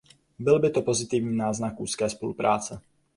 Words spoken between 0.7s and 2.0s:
pozitivní náznak